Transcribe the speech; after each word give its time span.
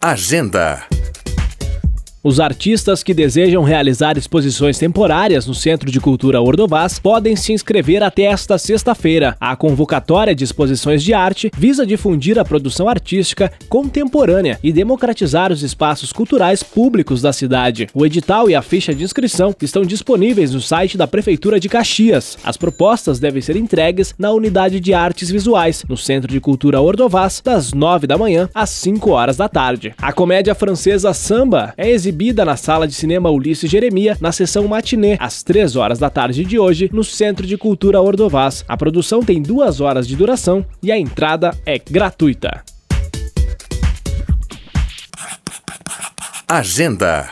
Agenda. 0.00 0.86
Os 2.22 2.40
artistas 2.40 3.04
que 3.04 3.14
desejam 3.14 3.62
realizar 3.62 4.18
exposições 4.18 4.76
temporárias 4.76 5.46
no 5.46 5.54
Centro 5.54 5.88
de 5.88 6.00
Cultura 6.00 6.40
Ordovás 6.40 6.98
podem 6.98 7.36
se 7.36 7.52
inscrever 7.52 8.02
até 8.02 8.24
esta 8.24 8.58
sexta-feira. 8.58 9.36
A 9.40 9.54
convocatória 9.54 10.34
de 10.34 10.42
exposições 10.42 11.04
de 11.04 11.14
arte 11.14 11.48
visa 11.56 11.86
difundir 11.86 12.36
a 12.36 12.44
produção 12.44 12.88
artística 12.88 13.52
contemporânea 13.68 14.58
e 14.64 14.72
democratizar 14.72 15.52
os 15.52 15.62
espaços 15.62 16.12
culturais 16.12 16.60
públicos 16.60 17.22
da 17.22 17.32
cidade. 17.32 17.86
O 17.94 18.04
edital 18.04 18.50
e 18.50 18.54
a 18.56 18.62
ficha 18.62 18.92
de 18.92 19.04
inscrição 19.04 19.54
estão 19.62 19.82
disponíveis 19.84 20.52
no 20.52 20.60
site 20.60 20.98
da 20.98 21.06
Prefeitura 21.06 21.60
de 21.60 21.68
Caxias. 21.68 22.36
As 22.42 22.56
propostas 22.56 23.20
devem 23.20 23.40
ser 23.40 23.54
entregues 23.54 24.12
na 24.18 24.32
Unidade 24.32 24.80
de 24.80 24.92
Artes 24.92 25.30
Visuais, 25.30 25.84
no 25.88 25.96
Centro 25.96 26.32
de 26.32 26.40
Cultura 26.40 26.80
Ordovás, 26.80 27.40
das 27.44 27.72
9 27.72 28.08
da 28.08 28.18
manhã 28.18 28.48
às 28.52 28.70
5 28.70 29.08
horas 29.10 29.36
da 29.36 29.48
tarde. 29.48 29.94
A 29.98 30.12
comédia 30.12 30.54
francesa 30.54 31.14
Samba 31.14 31.72
é 31.76 31.88
exibida 31.88 32.07
exibida 32.08 32.42
na 32.42 32.56
sala 32.56 32.88
de 32.88 32.94
cinema 32.94 33.30
Ulisses 33.30 33.70
Jeremia 33.70 34.16
na 34.18 34.32
sessão 34.32 34.66
matinê, 34.66 35.18
às 35.20 35.42
3 35.42 35.76
horas 35.76 35.98
da 35.98 36.08
tarde 36.08 36.42
de 36.42 36.58
hoje, 36.58 36.88
no 36.90 37.04
Centro 37.04 37.46
de 37.46 37.58
Cultura 37.58 38.00
Ordovás. 38.00 38.64
A 38.66 38.76
produção 38.78 39.22
tem 39.22 39.42
duas 39.42 39.80
horas 39.80 40.08
de 40.08 40.16
duração 40.16 40.64
e 40.82 40.90
a 40.90 40.98
entrada 40.98 41.54
é 41.66 41.78
gratuita. 41.78 42.62
Agenda. 46.48 47.26